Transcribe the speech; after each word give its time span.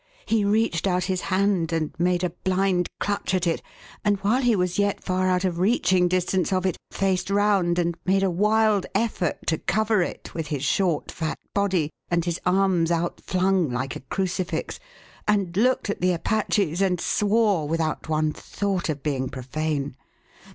He 0.25 0.43
reached 0.43 0.87
out 0.87 1.03
his 1.03 1.21
hand 1.21 1.71
and 1.71 1.91
made 1.99 2.23
a 2.23 2.31
blind 2.31 2.89
clutch 2.99 3.35
at 3.35 3.45
it, 3.45 3.61
and, 4.03 4.17
while 4.23 4.41
he 4.41 4.55
was 4.55 4.79
yet 4.79 5.03
far 5.03 5.27
out 5.29 5.45
of 5.45 5.59
reaching 5.59 6.07
distance 6.07 6.51
of 6.51 6.65
it, 6.65 6.75
faced 6.89 7.29
round 7.29 7.77
and 7.77 7.95
made 8.03 8.23
a 8.23 8.29
wild 8.31 8.87
effort 8.95 9.45
to 9.45 9.59
cover 9.59 10.01
it 10.01 10.33
with 10.33 10.47
his 10.47 10.63
short, 10.63 11.11
fat 11.11 11.37
body 11.53 11.91
and 12.09 12.25
his 12.25 12.41
arms 12.47 12.89
outflung, 12.89 13.69
like 13.69 13.95
a 13.95 13.99
crucifix, 13.99 14.79
and 15.27 15.55
looked 15.55 15.87
at 15.87 16.01
the 16.01 16.13
Apaches 16.13 16.81
and 16.81 16.99
swore 16.99 17.67
without 17.67 18.09
one 18.09 18.33
thought 18.33 18.89
of 18.89 19.03
being 19.03 19.29
profane. 19.29 19.95